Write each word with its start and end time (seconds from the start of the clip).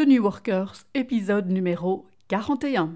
The 0.00 0.06
New 0.06 0.22
Workers, 0.22 0.86
épisode 0.94 1.50
numéro 1.50 2.06
41. 2.28 2.94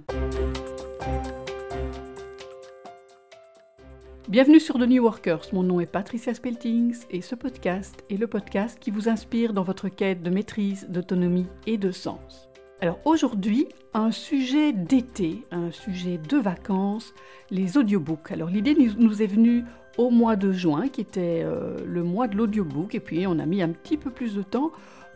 Bienvenue 4.27 4.59
sur 4.59 4.79
The 4.79 4.89
New 4.89 5.03
Workers, 5.03 5.43
mon 5.53 5.63
nom 5.65 5.81
est 5.81 5.87
Patricia 5.87 6.33
Speltings 6.33 7.05
et 7.11 7.21
ce 7.21 7.35
podcast 7.35 8.03
est 8.09 8.17
le 8.17 8.27
podcast 8.27 8.79
qui 8.81 8.91
vous 8.91 9.11
inspire 9.11 9.53
dans 9.53 9.65
votre 9.65 9.91
quête 9.91 10.23
de 10.23 10.31
maîtrise, 10.31 10.87
d'autonomie 10.89 11.45
et 11.67 11.77
de 11.77 11.91
sens. 11.91 12.49
Alors 12.81 12.99
aujourd'hui, 13.05 13.69
un 13.93 14.11
sujet 14.11 14.73
d'été, 14.73 15.45
un 15.51 15.73
sujet 15.73 16.17
de 16.17 16.39
vacances, 16.39 17.13
les 17.51 17.77
audiobooks. 17.77 18.33
Alors 18.33 18.49
l'idée 18.49 18.75
nous 18.75 19.23
est 19.23 19.27
venue 19.27 19.65
au 19.99 20.09
mois 20.09 20.37
de 20.37 20.53
juin, 20.53 20.89
qui 20.89 21.03
était 21.03 21.43
euh, 21.45 21.77
le 21.85 22.03
mois 22.03 22.29
de 22.29 22.37
l'audiobook, 22.37 22.95
et 22.95 23.01
puis 23.01 23.27
on 23.27 23.39
a 23.39 23.45
mis 23.45 23.61
un 23.61 23.69
petit 23.69 23.99
peu 23.99 24.11
plus 24.11 24.35
de 24.35 24.43
temps 24.43 24.73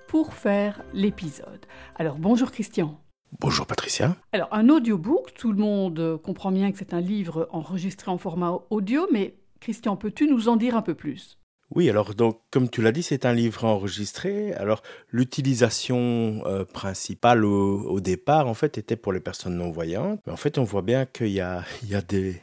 pour 0.08 0.32
faire 0.32 0.82
l'épisode. 0.94 1.66
Alors 1.94 2.16
bonjour 2.16 2.50
Christian. 2.50 2.98
Bonjour 3.40 3.66
Patricia. 3.66 4.16
Alors 4.32 4.48
un 4.52 4.70
audiobook, 4.70 5.34
tout 5.34 5.52
le 5.52 5.58
monde 5.58 6.18
comprend 6.24 6.50
bien 6.50 6.72
que 6.72 6.78
c'est 6.78 6.94
un 6.94 7.00
livre 7.00 7.46
enregistré 7.52 8.10
en 8.10 8.16
format 8.16 8.58
audio, 8.70 9.06
mais 9.12 9.36
Christian, 9.60 9.96
peux-tu 9.96 10.26
nous 10.26 10.48
en 10.48 10.56
dire 10.56 10.76
un 10.76 10.82
peu 10.82 10.94
plus? 10.94 11.38
Oui, 11.74 11.90
alors 11.90 12.14
donc 12.14 12.40
comme 12.50 12.70
tu 12.70 12.80
l'as 12.80 12.92
dit, 12.92 13.02
c'est 13.02 13.26
un 13.26 13.34
livre 13.34 13.64
enregistré. 13.64 14.54
Alors 14.54 14.82
l'utilisation 15.10 16.42
euh, 16.46 16.64
principale 16.64 17.44
au, 17.44 18.00
départ, 18.00 18.46
en 18.46 18.54
fait, 18.54 18.78
était 18.78 18.96
pour 18.96 19.12
les 19.12 19.20
personnes 19.20 19.56
non 19.56 19.70
voyantes. 19.70 20.20
Mais 20.26 20.32
en 20.32 20.36
fait, 20.36 20.56
on 20.56 20.64
voit 20.64 20.80
bien 20.80 21.04
qu'il 21.04 21.28
y 21.28 21.40
a, 21.40 21.64
il 21.82 21.90
y 21.90 21.94
a 21.94 22.00
des, 22.00 22.40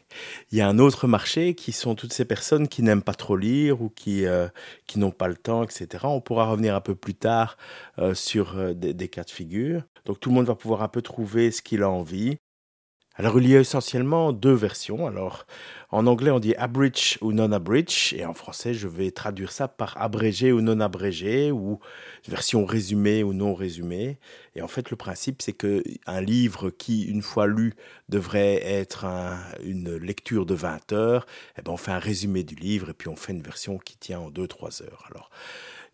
il 0.51 0.57
y 0.59 0.61
a 0.61 0.67
un 0.67 0.77
autre 0.77 1.07
marché 1.07 1.55
qui 1.55 1.71
sont 1.71 1.95
toutes 1.95 2.13
ces 2.13 2.25
personnes 2.25 2.67
qui 2.67 2.83
n'aiment 2.83 3.01
pas 3.01 3.15
trop 3.15 3.35
lire 3.35 3.81
ou 3.81 3.89
qui, 3.89 4.25
euh, 4.27 4.47
n'ont 4.95 5.11
pas 5.11 5.27
le 5.27 5.35
temps, 5.35 5.63
etc. 5.63 6.05
On 6.07 6.21
pourra 6.21 6.45
revenir 6.45 6.75
un 6.75 6.81
peu 6.81 6.95
plus 6.95 7.15
tard 7.15 7.57
euh, 7.99 8.13
sur 8.13 8.75
des, 8.75 8.93
des 8.93 9.07
cas 9.07 9.23
de 9.23 9.31
figure. 9.31 9.81
Donc 10.05 10.19
tout 10.19 10.29
le 10.29 10.35
monde 10.35 10.45
va 10.45 10.55
pouvoir 10.55 10.83
un 10.83 10.87
peu 10.87 11.01
trouver 11.01 11.49
ce 11.49 11.63
qu'il 11.63 11.81
a 11.81 11.89
envie. 11.89 12.37
Alors 13.17 13.39
il 13.39 13.47
y 13.47 13.55
a 13.55 13.61
essentiellement 13.61 14.33
deux 14.33 14.53
versions. 14.53 15.07
Alors 15.07 15.45
en 15.89 16.05
anglais 16.05 16.31
on 16.31 16.39
dit 16.39 16.53
abridge 16.55 17.17
ou 17.21 17.31
non 17.31 17.53
abridge 17.53 18.13
et 18.13 18.25
en 18.25 18.33
français 18.33 18.73
je 18.73 18.89
vais 18.89 19.09
traduire 19.11 19.53
ça 19.53 19.69
par 19.69 19.95
abrégé 20.01 20.51
ou 20.51 20.59
non 20.59 20.81
abrégé 20.81 21.49
ou 21.51 21.79
version 22.27 22.65
résumée 22.65 23.23
ou 23.23 23.31
non 23.31 23.53
résumée. 23.53 24.19
Et 24.55 24.61
en 24.61 24.67
fait 24.67 24.89
le 24.89 24.97
principe 24.97 25.41
c'est 25.41 25.53
que 25.53 25.81
un 26.05 26.19
livre 26.19 26.69
qui 26.71 27.03
une 27.03 27.21
fois 27.21 27.47
lu 27.47 27.75
devrait 28.09 28.61
être 28.65 29.05
une 29.63 29.95
lecture 29.95 30.45
de 30.45 30.53
20 30.53 30.91
heures, 30.91 31.25
eh 31.57 31.61
ben 31.61 31.71
on 31.71 31.77
fait 31.77 31.91
un 31.91 31.99
résumé 31.99 32.43
du 32.43 32.55
livre 32.55 32.89
et 32.89 32.93
puis 32.93 33.07
on 33.07 33.15
fait 33.15 33.31
une 33.31 33.43
version 33.43 33.77
qui 33.77 33.97
tient 33.97 34.19
en 34.19 34.29
2-3 34.29 34.83
heures. 34.83 35.05
Alors 35.09 35.29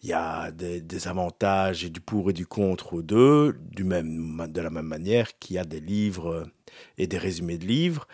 il 0.03 0.09
y 0.09 0.13
a 0.13 0.51
des, 0.51 1.07
avantages 1.07 1.83
et 1.83 1.89
du 1.89 2.01
pour 2.01 2.29
et 2.29 2.33
du 2.33 2.47
contre 2.47 2.93
aux 2.93 3.01
deux, 3.01 3.59
du 3.71 3.83
même, 3.83 4.47
de 4.49 4.61
la 4.61 4.69
même 4.69 4.87
manière 4.87 5.37
qu'il 5.37 5.55
y 5.55 5.59
a 5.59 5.63
des 5.63 5.79
livres 5.79 6.47
et 6.97 7.07
des 7.07 7.17
résumés 7.17 7.57
de 7.57 7.65
livres. 7.65 8.07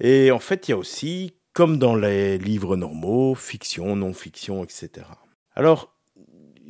Et 0.00 0.30
en 0.30 0.38
fait, 0.38 0.68
il 0.68 0.72
y 0.72 0.74
a 0.74 0.76
aussi, 0.76 1.34
comme 1.52 1.78
dans 1.78 1.94
les 1.94 2.36
livres 2.38 2.76
normaux, 2.76 3.34
fiction, 3.34 3.96
non-fiction, 3.96 4.64
etc. 4.64 5.06
Alors, 5.54 5.94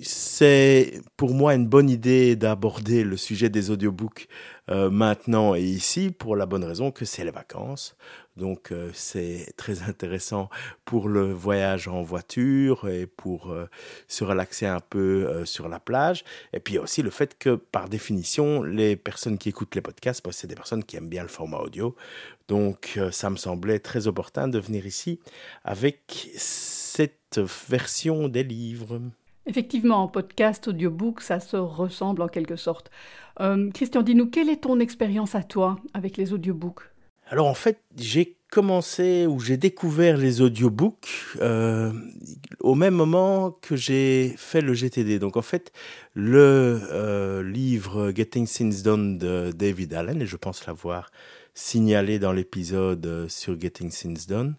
c'est 0.01 1.01
pour 1.17 1.35
moi 1.35 1.55
une 1.55 1.67
bonne 1.67 1.91
idée 1.91 2.37
d'aborder 2.37 3.05
le 3.05 3.17
sujet 3.17 3.49
des 3.49 3.71
audiobooks 3.71 4.29
euh, 4.71 4.91
maintenant 4.91 5.55
et 5.55 5.63
ici 5.63 6.11
pour 6.11 6.37
la 6.37 6.47
bonne 6.47 6.65
raison 6.65 6.91
que 6.91 7.05
c'est 7.05 7.25
les 7.25 7.31
vacances. 7.31 7.97
Donc 8.37 8.73
euh, 8.73 8.91
c'est 8.95 9.53
très 9.57 9.83
intéressant 9.83 10.49
pour 10.85 11.09
le 11.09 11.33
voyage 11.33 11.89
en 11.89 12.03
voiture 12.03 12.89
et 12.89 13.07
pour 13.07 13.51
euh, 13.51 13.69
se 14.09 14.25
relaxer 14.25 14.67
un 14.67 14.81
peu 14.81 15.45
sur 15.45 15.69
la 15.69 15.81
plage. 15.81 16.25
Et 16.53 16.61
puis 16.61 16.79
aussi 16.79 17.03
le 17.03 17.11
fait 17.11 17.37
que 17.39 17.57
par 17.57 17.89
définition, 17.89 18.63
les 18.63 18.97
personnes 18.97 19.39
qui 19.39 19.51
écoutent 19.51 19.75
les 19.75 19.83
podcasts, 19.83 20.25
bah, 20.25 20.31
c'est 20.33 20.47
des 20.47 20.55
personnes 20.55 20.85
qui 20.85 20.97
aiment 20.97 21.09
bien 21.09 21.23
le 21.23 21.29
format 21.29 21.59
audio. 21.59 21.95
Donc 22.49 22.99
ça 23.11 23.31
me 23.31 23.37
semblait 23.37 23.79
très 23.79 24.07
opportun 24.07 24.49
de 24.49 24.59
venir 24.59 24.87
ici 24.87 25.21
avec 25.65 26.31
cette 26.37 27.39
version 27.39 28.29
des 28.29 28.43
livres. 28.43 29.01
Effectivement, 29.47 30.05
en 30.05 30.09
podcast, 30.09 30.69
audiobook, 30.69 31.21
ça 31.21 31.41
se 31.41 31.57
ressemble 31.57 32.23
en 32.23 32.29
quelque 32.29 32.57
sorte. 32.57 32.91
Euh, 33.41 33.71
Christian, 33.73 34.03
dis-nous, 34.03 34.31
quelle 34.31 34.49
est 34.49 34.63
ton 34.63 34.79
expérience 34.79 35.35
à 35.35 35.43
toi 35.43 35.79
avec 35.95 36.17
les 36.17 36.33
audiobooks? 36.33 36.83
Alors 37.27 37.47
en 37.47 37.55
fait, 37.55 37.81
j'ai 37.97 38.37
commencé 38.51 39.27
ou 39.27 39.41
j'ai 39.41 39.57
découvert 39.57 40.19
les 40.19 40.43
audiobooks 40.43 41.09
euh, 41.41 41.91
au 42.61 42.75
même 42.75 42.95
moment 42.95 43.51
que 43.51 43.75
j'ai 43.75 44.35
fait 44.37 44.61
le 44.61 44.75
GTD. 44.75 45.19
Donc 45.19 45.37
en 45.37 45.43
fait, 45.43 45.73
le 46.15 46.81
euh, 46.93 47.43
livre 47.43 48.13
Getting 48.15 48.47
Things 48.47 48.83
Done 48.83 49.19
de 49.19 49.51
David 49.53 49.95
Allen, 49.95 50.21
et 50.23 50.27
je 50.27 50.37
pense 50.37 50.67
l'avoir 50.67 51.11
signalé 51.55 52.19
dans 52.19 52.33
l'épisode 52.33 53.27
sur 53.29 53.59
Getting 53.59 53.91
Things 53.91 54.27
Done, 54.29 54.55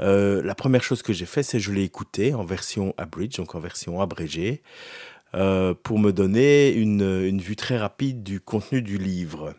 euh, 0.00 0.42
la 0.42 0.54
première 0.54 0.82
chose 0.82 1.02
que 1.02 1.12
j'ai 1.12 1.26
fait, 1.26 1.42
c'est 1.42 1.60
je 1.60 1.72
l'ai 1.72 1.82
écouté 1.82 2.34
en 2.34 2.44
version 2.44 2.94
abridge, 2.98 3.36
donc 3.36 3.54
en 3.54 3.60
version 3.60 4.00
abrégée, 4.00 4.62
euh, 5.34 5.74
pour 5.74 5.98
me 5.98 6.12
donner 6.12 6.72
une, 6.72 7.24
une, 7.24 7.40
vue 7.40 7.56
très 7.56 7.78
rapide 7.78 8.22
du 8.22 8.40
contenu 8.40 8.82
du 8.82 8.98
livre. 8.98 9.54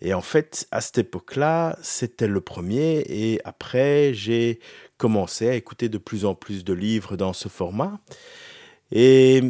Et 0.00 0.14
en 0.14 0.22
fait, 0.22 0.66
à 0.70 0.80
cette 0.80 0.98
époque-là, 0.98 1.78
c'était 1.82 2.26
le 2.26 2.40
premier, 2.40 3.04
et 3.08 3.40
après, 3.44 4.12
j'ai 4.14 4.58
commencé 4.96 5.48
à 5.48 5.54
écouter 5.54 5.88
de 5.88 5.98
plus 5.98 6.24
en 6.24 6.34
plus 6.34 6.64
de 6.64 6.72
livres 6.72 7.16
dans 7.16 7.32
ce 7.32 7.48
format. 7.48 8.00
Et 8.90 9.42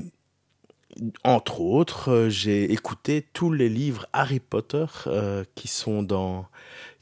entre 1.25 1.61
autres, 1.61 2.27
j'ai 2.29 2.71
écouté 2.73 3.27
tous 3.33 3.53
les 3.53 3.69
livres 3.69 4.07
Harry 4.13 4.41
Potter 4.41 4.85
euh, 5.07 5.45
qui 5.55 5.69
sont 5.69 6.03
dans 6.03 6.47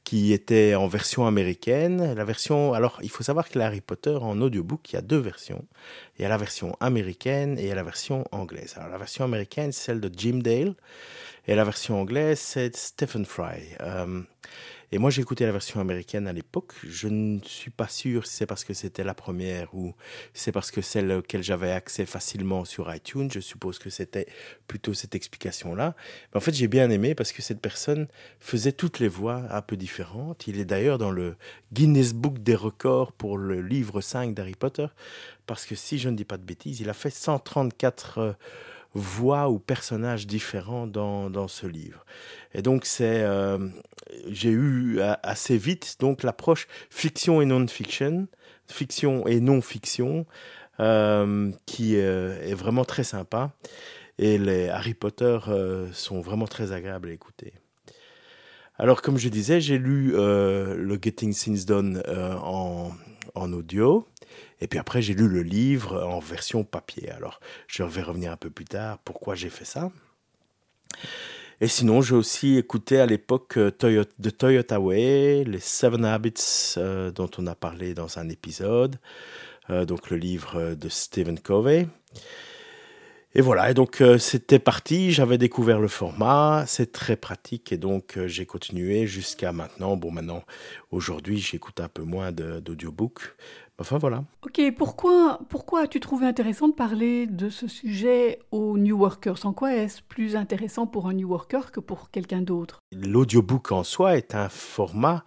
qui 0.05 0.33
était 0.33 0.75
en 0.75 0.87
version 0.87 1.27
américaine. 1.27 2.15
La 2.15 2.25
version, 2.25 2.73
alors 2.73 2.99
il 3.03 3.11
faut 3.11 3.23
savoir 3.23 3.49
que 3.49 3.59
Harry 3.59 3.81
Potter 3.81 4.17
en 4.21 4.41
audiobook, 4.41 4.93
il 4.93 4.97
y 4.97 4.99
a 4.99 5.03
deux 5.03 5.19
versions. 5.19 5.65
Il 6.19 6.23
y 6.23 6.25
a 6.25 6.29
la 6.29 6.39
version 6.39 6.77
américaine 6.81 7.59
et 7.59 7.63
il 7.63 7.69
y 7.69 7.73
a 7.73 7.75
la 7.75 7.83
version 7.83 8.25
anglaise. 8.33 8.75
Alors 8.77 8.91
la 8.91 8.99
version 8.99 9.25
américaine, 9.25 9.73
c'est 9.73 9.85
celle 9.87 10.01
de 10.01 10.11
Jim 10.17 10.41
Dale 10.43 10.75
et 11.47 11.55
la 11.55 11.65
version 11.65 12.01
anglaise, 12.01 12.39
c'est 12.39 12.77
Stephen 12.77 13.25
Fry. 13.25 13.63
Euh, 13.81 14.23
et 14.93 14.99
moi, 14.99 15.11
j'ai 15.11 15.23
écouté 15.23 15.47
la 15.47 15.53
version 15.53 15.81
américaine 15.81 16.27
à 16.27 16.33
l'époque. 16.33 16.75
Je 16.85 17.07
ne 17.07 17.39
suis 17.45 17.71
pas 17.71 17.87
sûr 17.87 18.27
si 18.27 18.35
c'est 18.35 18.47
parce 18.47 18.65
que 18.65 18.75
c'était 18.75 19.05
la 19.05 19.15
première 19.15 19.73
ou 19.73 19.95
c'est 20.35 20.51
parce 20.51 20.73
que 20.73 20.81
celle 20.81 21.13
auquel 21.13 21.45
j'avais 21.45 21.71
accès 21.71 22.07
facilement 22.07 22.65
sur 22.65 22.93
iTunes. 22.93 23.29
Je 23.33 23.39
suppose 23.39 23.79
que 23.79 23.89
c'était 23.89 24.27
plutôt 24.67 24.93
cette 24.93 25.15
explication-là. 25.15 25.95
Mais 26.33 26.39
en 26.39 26.41
fait, 26.41 26.55
j'ai 26.55 26.67
bien 26.67 26.91
aimé 26.91 27.15
parce 27.15 27.31
que 27.31 27.41
cette 27.41 27.61
personne 27.61 28.09
faisait 28.41 28.73
toutes 28.73 28.99
les 28.99 29.07
voix 29.07 29.45
un 29.51 29.63
peu 29.63 29.77
différentes. 29.77 30.49
Il 30.49 30.59
est 30.59 30.65
d'ailleurs 30.65 30.99
dans 30.99 31.13
le 31.13 31.37
Guinness 31.73 32.13
Book 32.13 32.41
des 32.41 32.57
records 32.57 33.13
pour 33.13 33.39
le 33.39 33.63
livre 33.63 34.01
5 34.01 34.35
d'Harry 34.35 34.57
Potter. 34.57 34.87
Parce 35.47 35.67
que 35.67 35.77
si 35.77 36.01
je 36.01 36.09
ne 36.09 36.17
dis 36.17 36.25
pas 36.25 36.37
de 36.37 36.45
bêtises, 36.45 36.81
il 36.81 36.91
a 36.91 36.95
fait 36.95 37.11
134 37.11 38.37
voix 38.95 39.49
ou 39.49 39.59
personnages 39.59 40.27
différents 40.27 40.87
dans, 40.87 41.31
dans 41.31 41.49
ce 41.49 41.67
livre. 41.67 42.05
Et 42.55 42.63
donc 42.63 42.85
c'est, 42.85 43.23
euh, 43.23 43.59
j'ai 44.29 44.51
eu 44.51 45.01
assez 45.23 45.57
vite 45.57 45.97
donc 46.01 46.23
l'approche 46.23 46.67
fiction 46.91 47.41
et 47.41 47.47
non-fiction, 47.47 48.27
fiction 48.67 49.27
et 49.27 49.41
non-fiction, 49.41 50.27
euh, 50.81 51.53
qui 51.67 51.97
euh, 51.97 52.41
est 52.43 52.55
vraiment 52.55 52.85
très 52.85 53.05
sympa. 53.05 53.53
Et 54.19 54.37
les 54.39 54.69
Harry 54.69 54.93
Potter 54.93 55.39
sont 55.93 56.21
vraiment 56.21 56.47
très 56.47 56.73
agréables 56.73 57.09
à 57.09 57.13
écouter. 57.13 57.55
Alors, 58.77 59.01
comme 59.01 59.17
je 59.17 59.31
disais, 59.31 59.63
j'ai 59.63 59.79
lu 59.79 60.13
le 60.13 60.99
Getting 61.01 61.33
Things 61.33 61.65
Done 61.65 62.03
en, 62.07 62.91
en, 63.35 63.53
audio. 63.55 64.07
Et 64.61 64.67
puis 64.67 64.79
après, 64.79 65.03
j'ai 65.03 65.15
lu 65.15 65.29
le 65.29 65.43
livre 65.43 66.03
en 66.03 66.19
version 66.19 66.65
papier. 66.65 67.11
Alors, 67.11 67.41
je 67.67 67.83
vais 67.83 68.03
revenir 68.03 68.33
un 68.33 68.37
peu 68.37 68.51
plus 68.51 68.67
tard 68.67 68.99
pourquoi 68.99 69.35
j'ai 69.35 69.51
fait 69.51 69.65
ça. 69.65 69.91
Et 71.63 71.69
sinon, 71.69 72.01
j'ai 72.01 72.15
aussi 72.15 72.57
écouté 72.57 73.01
à 73.01 73.07
l'époque 73.07 73.59
euh, 73.59 73.71
de 74.19 74.31
Toyota 74.31 74.81
Way, 74.81 75.45
les 75.45 75.61
Seven 75.61 76.07
Habits 76.07 76.75
euh, 76.79 77.11
dont 77.11 77.29
on 77.37 77.47
a 77.47 77.55
parlé 77.55 77.93
dans 77.93 78.19
un 78.19 78.31
épisode, 78.31 78.97
euh, 79.69 79.85
donc 79.85 80.09
le 80.09 80.17
livre 80.17 80.75
de 80.75 80.89
Stephen 80.89 81.39
Covey. 81.39 81.87
Et 83.35 83.43
voilà, 83.43 83.71
et 83.71 83.75
donc 83.75 84.03
c'était 84.19 84.59
parti, 84.59 85.13
j'avais 85.13 85.39
découvert 85.39 85.79
le 85.79 85.87
format, 85.87 86.65
c'est 86.67 86.91
très 86.91 87.15
pratique 87.15 87.71
et 87.71 87.77
donc 87.77 88.19
j'ai 88.27 88.45
continué 88.45 89.07
jusqu'à 89.07 89.53
maintenant. 89.53 89.97
Bon, 89.97 90.11
maintenant, 90.11 90.43
aujourd'hui, 90.91 91.39
j'écoute 91.39 91.79
un 91.79 91.87
peu 91.87 92.03
moins 92.03 92.33
d'audiobook, 92.33 93.37
Enfin 93.81 93.97
voilà. 93.97 94.25
Ok, 94.45 94.61
pourquoi, 94.77 95.41
pourquoi 95.49 95.81
as-tu 95.81 96.01
trouvé 96.01 96.27
intéressant 96.27 96.69
de 96.69 96.75
parler 96.75 97.27
de 97.27 97.49
ce 97.49 97.67
sujet 97.67 98.39
aux 98.51 98.77
New 98.77 98.99
Workers 98.99 99.47
En 99.47 99.55
quoi 99.55 99.75
est-ce 99.75 100.03
plus 100.03 100.37
intéressant 100.37 100.87
pour 100.87 101.09
un 101.09 101.15
New 101.15 101.29
Worker 101.29 101.73
que 101.73 101.81
pour 101.81 102.11
quelqu'un 102.11 102.43
d'autre? 102.43 102.81
L'audiobook 102.93 103.73
en 103.73 103.83
soi 103.83 104.19
est 104.19 104.35
un 104.35 104.51
format 104.51 105.25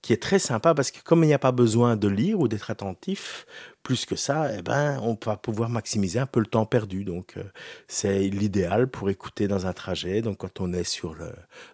qui 0.00 0.14
est 0.14 0.22
très 0.22 0.38
sympa 0.38 0.74
parce 0.74 0.90
que 0.90 1.02
comme 1.02 1.24
il 1.24 1.26
n'y 1.26 1.34
a 1.34 1.38
pas 1.38 1.52
besoin 1.52 1.96
de 1.96 2.08
lire 2.08 2.40
ou 2.40 2.48
d'être 2.48 2.70
attentif 2.70 3.44
plus 3.82 4.06
que 4.06 4.16
ça, 4.16 4.48
eh 4.56 4.62
ben, 4.62 4.98
on 5.02 5.18
va 5.22 5.36
pouvoir 5.36 5.68
maximiser 5.68 6.18
un 6.18 6.26
peu 6.26 6.40
le 6.40 6.46
temps 6.46 6.64
perdu. 6.64 7.04
Donc, 7.04 7.34
euh, 7.36 7.42
c'est 7.86 8.20
l'idéal 8.28 8.88
pour 8.88 9.10
écouter 9.10 9.46
dans 9.46 9.66
un 9.66 9.74
trajet. 9.74 10.22
Donc, 10.22 10.38
quand 10.38 10.60
on 10.60 10.72
est 10.72 10.84
sur 10.84 11.14
le, 11.14 11.30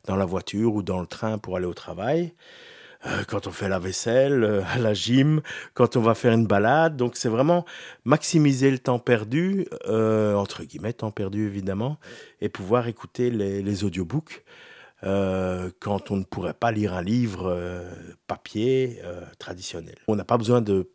dans 0.07 0.17
la 0.17 0.25
voiture 0.25 0.75
ou 0.75 0.83
dans 0.83 1.01
le 1.01 1.07
train 1.07 1.39
pour 1.39 1.57
aller 1.57 1.67
au 1.67 1.75
travail, 1.75 2.33
euh, 2.33 2.76
quand 3.29 3.47
on 3.47 3.51
fait 3.51 3.69
la 3.69 3.79
vaisselle, 3.79 4.45
euh, 4.45 4.63
à 4.75 4.79
la 4.81 4.95
gym, 4.95 5.41
quand 5.75 5.97
on 5.97 6.01
va 6.01 6.15
faire 6.15 6.33
une 6.33 6.47
balade. 6.47 6.97
Donc, 6.97 7.17
c'est 7.17 7.29
vraiment 7.29 7.65
maximiser 8.05 8.71
le 8.71 8.79
temps 8.79 8.99
perdu, 8.99 9.67
entre 9.87 10.65
guillemets, 10.65 10.93
temps 10.93 11.11
perdu 11.11 11.47
évidemment, 11.47 11.99
et 12.41 12.49
pouvoir 12.49 12.89
écouter 12.89 13.31
les, 13.31 13.85
audiobooks. 13.85 14.45
Euh, 15.05 15.71
quand 15.79 16.11
on 16.11 16.17
ne 16.17 16.25
pourrait 16.25 16.55
pas 16.55 16.73
lire 16.73 16.95
un 16.95 17.03
livre 17.03 17.49
euh, 17.55 17.91
papier 18.27 18.99
euh, 19.05 19.21
traditionnel. 19.39 19.97
On 20.09 20.17
n'a 20.17 20.25
pas 20.25 20.39
besoin 20.39 20.63
de 20.63 20.91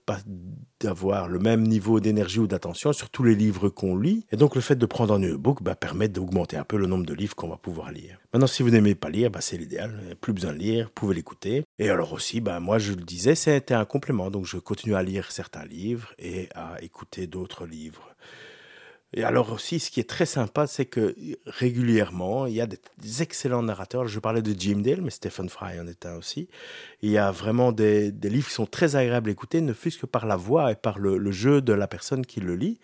d'avoir 0.81 1.27
le 1.27 1.39
même 1.39 1.63
niveau 1.63 1.99
d'énergie 1.99 2.39
ou 2.39 2.47
d'attention 2.47 2.93
sur 2.93 3.09
tous 3.09 3.23
les 3.23 3.35
livres 3.35 3.69
qu'on 3.69 3.97
lit. 3.97 4.25
Et 4.31 4.37
donc 4.37 4.55
le 4.55 4.61
fait 4.61 4.75
de 4.75 4.85
prendre 4.85 5.13
un 5.13 5.21
e-book 5.21 5.61
bah, 5.61 5.75
permet 5.75 6.07
d'augmenter 6.07 6.57
un 6.57 6.63
peu 6.63 6.77
le 6.77 6.87
nombre 6.87 7.05
de 7.05 7.13
livres 7.13 7.35
qu'on 7.35 7.49
va 7.49 7.57
pouvoir 7.57 7.91
lire. 7.91 8.19
Maintenant, 8.33 8.47
si 8.47 8.63
vous 8.63 8.69
n'aimez 8.69 8.95
pas 8.95 9.09
lire, 9.09 9.29
bah, 9.29 9.41
c'est 9.41 9.57
l'idéal. 9.57 10.15
Plus 10.21 10.33
besoin 10.33 10.53
de 10.53 10.57
lire, 10.57 10.85
vous 10.85 10.91
pouvez 10.93 11.15
l'écouter. 11.15 11.63
Et 11.79 11.89
alors 11.89 12.13
aussi, 12.13 12.41
bah, 12.41 12.59
moi 12.59 12.79
je 12.79 12.93
le 12.93 13.03
disais, 13.03 13.35
c'était 13.35 13.73
un 13.73 13.85
complément. 13.85 14.31
Donc 14.31 14.45
je 14.45 14.57
continue 14.57 14.95
à 14.95 15.03
lire 15.03 15.31
certains 15.31 15.65
livres 15.65 16.13
et 16.19 16.49
à 16.55 16.81
écouter 16.81 17.27
d'autres 17.27 17.65
livres. 17.65 18.15
Et 19.13 19.25
alors 19.25 19.51
aussi, 19.51 19.79
ce 19.79 19.91
qui 19.91 19.99
est 19.99 20.09
très 20.09 20.25
sympa, 20.25 20.67
c'est 20.67 20.85
que 20.85 21.15
régulièrement, 21.45 22.45
il 22.45 22.53
y 22.53 22.61
a 22.61 22.65
des, 22.65 22.79
excellents 23.21 23.61
narrateurs. 23.61 24.07
Je 24.07 24.19
parlais 24.19 24.41
de 24.41 24.55
Jim 24.57 24.77
Dale, 24.77 25.01
mais 25.01 25.09
Stephen 25.09 25.49
Fry 25.49 25.77
en 25.81 25.87
est 25.87 26.05
un 26.05 26.15
aussi. 26.15 26.47
Il 27.01 27.09
y 27.09 27.17
a 27.17 27.29
vraiment 27.29 27.73
des, 27.73 28.11
livres 28.11 28.47
qui 28.47 28.53
sont 28.53 28.65
très 28.65 28.95
agréables 28.95 29.29
à 29.29 29.33
écouter, 29.33 29.59
ne 29.59 29.73
fût-ce 29.73 29.97
que 29.97 30.05
par 30.05 30.25
la 30.25 30.37
voix 30.37 30.71
et 30.71 30.75
par 30.75 30.97
le, 30.97 31.31
jeu 31.31 31.61
de 31.61 31.73
la 31.73 31.87
personne 31.87 32.25
qui 32.25 32.39
le 32.39 32.55
lit. 32.55 32.79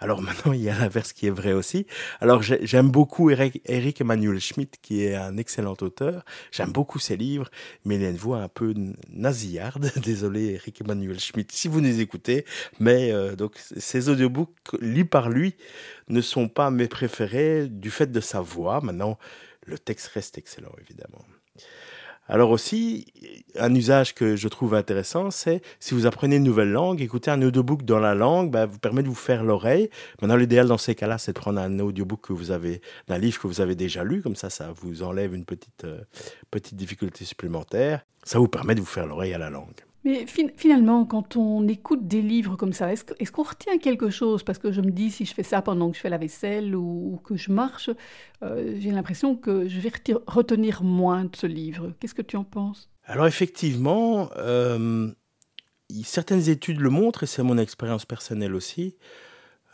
Alors 0.00 0.20
maintenant, 0.22 0.52
il 0.52 0.60
y 0.60 0.68
a 0.68 0.78
l'inverse 0.78 1.14
qui 1.14 1.26
est 1.26 1.30
vrai 1.30 1.54
aussi. 1.54 1.86
Alors 2.20 2.42
j'aime 2.42 2.90
beaucoup 2.90 3.30
Eric, 3.30 3.62
Eric, 3.64 4.02
Emmanuel 4.02 4.38
Schmidt, 4.38 4.78
qui 4.82 5.04
est 5.04 5.14
un 5.14 5.38
excellent 5.38 5.76
auteur. 5.80 6.26
J'aime 6.52 6.72
beaucoup 6.72 6.98
ses 6.98 7.16
livres, 7.16 7.48
mais 7.86 7.96
il 7.96 8.04
a 8.04 8.10
une 8.10 8.16
voix 8.16 8.42
un 8.42 8.48
peu 8.48 8.74
nasillarde. 9.08 9.90
Désolé, 10.04 10.54
Eric 10.54 10.82
Emmanuel 10.82 11.18
Schmidt, 11.20 11.54
si 11.56 11.68
vous 11.68 11.80
les 11.80 12.00
écoutez. 12.00 12.44
Mais 12.80 13.12
euh, 13.12 13.34
donc, 13.34 13.54
ces 13.56 14.10
audiobooks 14.10 14.50
lus 14.80 15.06
par 15.06 15.30
lui, 15.30 15.54
ne 16.08 16.20
sont 16.20 16.48
pas 16.48 16.70
mes 16.70 16.88
préférés 16.88 17.68
du 17.68 17.90
fait 17.90 18.10
de 18.10 18.20
sa 18.20 18.40
voix. 18.40 18.80
Maintenant, 18.80 19.18
le 19.66 19.78
texte 19.78 20.08
reste 20.08 20.38
excellent, 20.38 20.72
évidemment. 20.80 21.24
Alors 22.30 22.50
aussi, 22.50 23.06
un 23.56 23.74
usage 23.74 24.14
que 24.14 24.36
je 24.36 24.46
trouve 24.46 24.74
intéressant, 24.74 25.32
c'est 25.32 25.62
si 25.80 25.94
vous 25.94 26.06
apprenez 26.06 26.36
une 26.36 26.44
nouvelle 26.44 26.70
langue, 26.70 27.02
écouter 27.02 27.32
un 27.32 27.42
audiobook 27.42 27.82
dans 27.84 27.98
la 27.98 28.14
langue 28.14 28.52
bah, 28.52 28.66
vous 28.66 28.78
permet 28.78 29.02
de 29.02 29.08
vous 29.08 29.16
faire 29.16 29.42
l'oreille. 29.42 29.90
Maintenant, 30.22 30.36
l'idéal 30.36 30.68
dans 30.68 30.78
ces 30.78 30.94
cas-là, 30.94 31.18
c'est 31.18 31.32
de 31.32 31.40
prendre 31.40 31.58
un 31.58 31.80
audiobook 31.80 32.20
que 32.20 32.32
vous 32.32 32.52
avez, 32.52 32.82
d'un 33.08 33.18
livre 33.18 33.40
que 33.40 33.48
vous 33.48 33.60
avez 33.60 33.74
déjà 33.74 34.04
lu, 34.04 34.22
comme 34.22 34.36
ça, 34.36 34.48
ça 34.48 34.72
vous 34.80 35.02
enlève 35.02 35.34
une 35.34 35.44
petite, 35.44 35.82
euh, 35.82 36.02
petite 36.52 36.76
difficulté 36.76 37.24
supplémentaire. 37.24 38.06
Ça 38.22 38.38
vous 38.38 38.46
permet 38.46 38.76
de 38.76 38.80
vous 38.80 38.86
faire 38.86 39.06
l'oreille 39.06 39.34
à 39.34 39.38
la 39.38 39.50
langue. 39.50 39.80
Mais 40.04 40.24
finalement, 40.56 41.04
quand 41.04 41.36
on 41.36 41.68
écoute 41.68 42.08
des 42.08 42.22
livres 42.22 42.56
comme 42.56 42.72
ça, 42.72 42.90
est-ce 42.92 43.32
qu'on 43.32 43.42
retient 43.42 43.76
quelque 43.76 44.08
chose? 44.08 44.42
Parce 44.42 44.58
que 44.58 44.72
je 44.72 44.80
me 44.80 44.90
dis, 44.90 45.10
si 45.10 45.26
je 45.26 45.34
fais 45.34 45.42
ça 45.42 45.60
pendant 45.60 45.90
que 45.90 45.96
je 45.96 46.00
fais 46.00 46.08
la 46.08 46.16
vaisselle 46.16 46.74
ou, 46.74 47.20
que 47.22 47.36
je 47.36 47.52
marche, 47.52 47.90
euh, 48.42 48.76
j'ai 48.78 48.92
l'impression 48.92 49.36
que 49.36 49.68
je 49.68 49.78
vais 49.78 49.92
retenir 50.26 50.82
moins 50.82 51.24
de 51.24 51.36
ce 51.36 51.46
livre. 51.46 51.92
Qu'est-ce 52.00 52.14
que 52.14 52.22
tu 52.22 52.36
en 52.36 52.44
penses? 52.44 52.88
Alors 53.04 53.26
effectivement, 53.26 54.30
euh, 54.38 55.10
certaines 56.02 56.48
études 56.48 56.80
le 56.80 56.88
montrent, 56.88 57.24
et 57.24 57.26
c'est 57.26 57.42
mon 57.42 57.58
expérience 57.58 58.06
personnelle 58.06 58.54
aussi. 58.54 58.96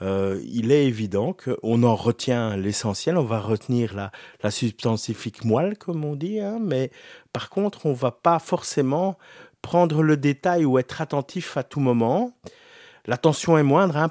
Euh, 0.03 0.43
il 0.45 0.73
est 0.73 0.87
évident 0.87 1.33
qu'on 1.33 1.83
en 1.83 1.95
retient 1.95 2.57
l'essentiel, 2.57 3.17
on 3.17 3.25
va 3.25 3.41
retenir 3.41 3.95
la, 3.95 4.11
la 4.43 4.51
substantifique 4.51 5.45
moelle, 5.45 5.79
comme 5.79 6.05
on 6.05 6.17
dit, 6.17 6.41
hein, 6.41 6.59
mais 6.61 6.91
par 7.33 7.49
contre, 7.49 7.87
on 7.87 7.95
va 7.95 8.11
pas 8.11 8.39
forcément 8.39 9.17
prendre 9.67 10.01
le 10.01 10.17
détail 10.17 10.65
ou 10.65 10.79
être 10.79 11.01
attentif 11.01 11.57
à 11.57 11.65
tout 11.65 11.81
moment. 11.81 12.33
L'attention 13.05 13.59
est 13.59 13.65
moindre, 13.65 13.97
hein, 13.97 14.09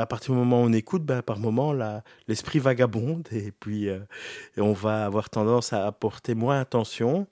à 0.00 0.06
partir 0.06 0.32
du 0.32 0.38
moment 0.38 0.62
où 0.62 0.64
on 0.64 0.72
écoute, 0.72 1.04
ben, 1.04 1.20
par 1.20 1.38
moment, 1.38 1.74
l'esprit 2.26 2.60
vagabonde 2.60 3.28
et 3.30 3.52
puis 3.52 3.90
euh, 3.90 3.98
on 4.56 4.72
va 4.72 5.04
avoir 5.04 5.28
tendance 5.28 5.74
à 5.74 5.86
apporter 5.86 6.34
moins 6.34 6.58
attention. 6.58 7.26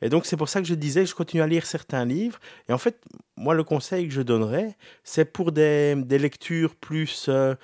Et 0.00 0.10
donc 0.10 0.26
c'est 0.26 0.36
pour 0.36 0.48
ça 0.48 0.60
que 0.60 0.66
je 0.68 0.74
disais 0.74 1.02
que 1.02 1.10
je 1.10 1.14
continue 1.16 1.42
à 1.42 1.48
lire 1.48 1.66
certains 1.66 2.04
livres. 2.04 2.38
Et 2.68 2.72
en 2.72 2.78
fait, 2.78 3.00
moi, 3.36 3.52
le 3.54 3.64
conseil 3.64 4.06
que 4.06 4.14
je 4.14 4.22
donnerais, 4.22 4.76
c'est 5.02 5.24
pour 5.24 5.50
des, 5.50 5.96
lectures 6.08 6.76
plus... 6.76 7.26
Euh, 7.28 7.56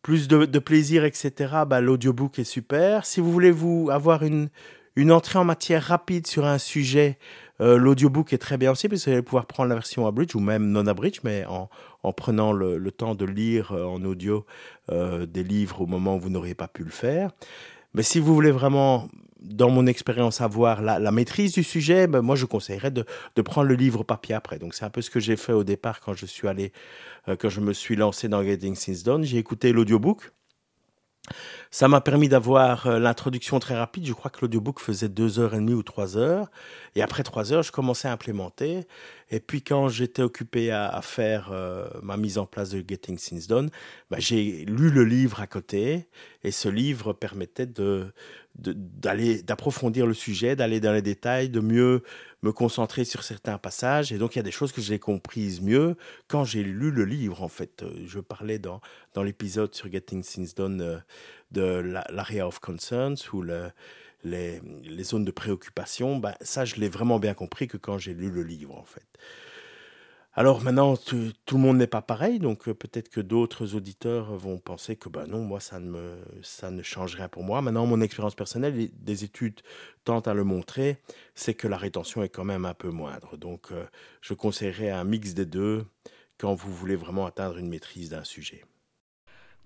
plus 0.00 0.28
de, 0.28 0.58
plaisir, 0.60 1.04
etc., 1.04 1.32
ben, 1.66 1.80
l'audiobook 1.80 2.38
est 2.38 2.44
super. 2.44 3.04
Si 3.04 3.18
vous 3.18 3.32
voulez 3.32 3.50
vous 3.50 3.90
avoir 3.90 4.22
une, 4.22 4.50
une 4.94 5.12
entrée 5.12 5.38
en 5.38 5.44
matière 5.44 5.82
rapide 5.82 6.26
sur 6.26 6.46
un 6.46 6.58
sujet, 6.58 7.18
euh, 7.60 7.76
l'audiobook 7.76 8.32
est 8.32 8.38
très 8.38 8.58
bien 8.58 8.72
aussi 8.72 8.88
parce 8.88 9.04
vous 9.04 9.12
allez 9.12 9.22
pouvoir 9.22 9.46
prendre 9.46 9.68
la 9.68 9.74
version 9.74 10.06
abridge 10.06 10.34
ou 10.34 10.40
même 10.40 10.70
non 10.70 10.86
abridge, 10.86 11.20
mais 11.24 11.44
en, 11.46 11.68
en 12.02 12.12
prenant 12.12 12.52
le, 12.52 12.90
temps 12.90 13.14
de 13.14 13.24
lire 13.24 13.72
euh, 13.72 13.84
en 13.84 14.02
audio 14.04 14.44
euh, 14.90 15.26
des 15.26 15.42
livres 15.42 15.82
au 15.82 15.86
moment 15.86 16.16
où 16.16 16.20
vous 16.20 16.30
n'auriez 16.30 16.54
pas 16.54 16.68
pu 16.68 16.84
le 16.84 16.90
faire. 16.90 17.30
Mais 17.94 18.02
si 18.02 18.20
vous 18.20 18.34
voulez 18.34 18.50
vraiment, 18.50 19.08
dans 19.40 19.70
mon 19.70 19.86
expérience, 19.86 20.40
avoir 20.40 20.82
la, 20.82 21.10
maîtrise 21.10 21.52
du 21.52 21.62
sujet, 21.62 22.06
ben 22.06 22.20
moi 22.20 22.36
je 22.36 22.44
conseillerais 22.44 22.90
de, 22.90 23.04
prendre 23.42 23.68
le 23.68 23.74
livre 23.74 24.04
papier 24.04 24.34
après. 24.34 24.58
Donc 24.58 24.74
c'est 24.74 24.84
un 24.84 24.90
peu 24.90 25.00
ce 25.00 25.10
que 25.10 25.20
j'ai 25.20 25.36
fait 25.36 25.52
au 25.52 25.64
départ 25.64 26.00
quand 26.00 26.12
je 26.12 26.26
suis 26.26 26.46
allé, 26.46 26.72
quand 27.38 27.48
je 27.48 27.60
me 27.60 27.72
suis 27.72 27.96
lancé 27.96 28.28
dans 28.28 28.42
Getting 28.42 28.76
Things 28.76 29.02
Done. 29.02 29.24
J'ai 29.24 29.38
écouté 29.38 29.72
l'audiobook. 29.72 30.30
Ça 31.76 31.88
m'a 31.88 32.00
permis 32.00 32.30
d'avoir 32.30 32.86
euh, 32.86 32.98
l'introduction 32.98 33.58
très 33.58 33.76
rapide. 33.76 34.06
Je 34.06 34.14
crois 34.14 34.30
que 34.30 34.38
l'audiobook 34.40 34.80
faisait 34.80 35.10
deux 35.10 35.38
heures 35.38 35.52
et 35.52 35.58
demie 35.58 35.74
ou 35.74 35.82
trois 35.82 36.16
heures. 36.16 36.50
Et 36.94 37.02
après 37.02 37.22
trois 37.22 37.52
heures, 37.52 37.62
je 37.62 37.70
commençais 37.70 38.08
à 38.08 38.12
implémenter. 38.12 38.86
Et 39.28 39.40
puis 39.40 39.60
quand 39.60 39.90
j'étais 39.90 40.22
occupé 40.22 40.70
à, 40.70 40.98
faire 41.02 41.50
euh, 41.52 41.86
ma 42.02 42.16
mise 42.16 42.38
en 42.38 42.46
place 42.46 42.70
de 42.70 42.78
Getting 42.78 43.18
Things 43.18 43.46
Done, 43.46 43.68
bah, 44.10 44.16
j'ai 44.18 44.64
lu 44.64 44.88
le 44.88 45.04
livre 45.04 45.42
à 45.42 45.46
côté. 45.46 46.08
Et 46.44 46.50
ce 46.50 46.70
livre 46.70 47.12
permettait 47.12 47.68
d'aller 48.54 49.42
d'approfondir 49.42 50.06
le 50.06 50.14
sujet, 50.14 50.56
d'aller 50.56 50.80
dans 50.80 50.92
les 50.92 51.02
détails, 51.02 51.50
de 51.50 51.60
mieux 51.60 52.02
me 52.42 52.52
concentrer 52.52 53.04
sur 53.04 53.22
certains 53.22 53.58
passages. 53.58 54.12
Et 54.12 54.18
donc 54.18 54.34
il 54.34 54.38
y 54.38 54.40
a 54.40 54.44
des 54.44 54.50
choses 54.50 54.72
que 54.72 54.80
j'ai 54.80 54.98
comprises 54.98 55.60
mieux 55.60 55.96
quand 56.26 56.44
j'ai 56.44 56.62
lu 56.62 56.90
le 56.90 57.04
livre. 57.04 57.42
En 57.42 57.48
fait, 57.48 57.82
euh, 57.82 57.90
je 58.06 58.20
parlais 58.20 58.58
dans 58.58 58.80
dans 59.12 59.22
l'épisode 59.22 59.74
sur 59.74 59.92
Getting 59.92 60.22
Things 60.22 60.54
Done 60.54 61.02
de 61.50 62.02
l'area 62.10 62.46
of 62.46 62.58
concerns 62.58 63.16
ou 63.32 63.42
le, 63.42 63.70
les, 64.24 64.60
les, 64.82 65.04
zones 65.04 65.24
de 65.24 65.30
préoccupation. 65.30 66.16
Ben, 66.18 66.34
ça, 66.40 66.64
je 66.64 66.76
l'ai 66.76 66.88
vraiment 66.88 67.18
bien 67.18 67.34
compris 67.34 67.68
que 67.68 67.76
quand 67.76 67.98
j'ai 67.98 68.14
lu 68.14 68.30
le 68.30 68.42
livre, 68.42 68.76
en 68.76 68.84
fait. 68.84 69.06
Alors 70.38 70.62
maintenant, 70.62 70.98
tout, 70.98 71.32
le 71.52 71.56
monde 71.56 71.78
n'est 71.78 71.86
pas 71.86 72.02
pareil, 72.02 72.38
donc 72.38 72.68
euh, 72.68 72.74
peut-être 72.74 73.08
que 73.08 73.22
d'autres 73.22 73.74
auditeurs 73.74 74.36
vont 74.36 74.58
penser 74.58 74.94
que 74.94 75.08
ben 75.08 75.26
non, 75.26 75.42
moi 75.42 75.60
ça 75.60 75.80
ne 75.80 75.88
me, 75.88 76.18
ça 76.42 76.70
ne 76.70 76.82
change 76.82 77.14
rien 77.14 77.26
pour 77.30 77.42
moi. 77.42 77.62
Maintenant, 77.62 77.86
mon 77.86 78.02
expérience 78.02 78.34
personnelle, 78.34 78.90
des 78.92 79.24
études 79.24 79.62
tentent 80.04 80.28
à 80.28 80.34
le 80.34 80.44
montrer, 80.44 80.98
c'est 81.34 81.54
que 81.54 81.66
la 81.66 81.78
rétention 81.78 82.22
est 82.22 82.28
quand 82.28 82.44
même 82.44 82.66
un 82.66 82.74
peu 82.74 82.90
moindre. 82.90 83.38
Donc, 83.38 83.72
euh, 83.72 83.86
je 84.20 84.34
conseillerais 84.34 84.90
un 84.90 85.04
mix 85.04 85.32
des 85.32 85.46
deux 85.46 85.86
quand 86.36 86.54
vous 86.54 86.70
voulez 86.70 86.96
vraiment 86.96 87.24
atteindre 87.24 87.56
une 87.56 87.70
maîtrise 87.70 88.10
d'un 88.10 88.24
sujet. 88.24 88.62